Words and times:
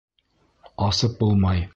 Асып 0.87 1.17
булмай. 1.21 1.65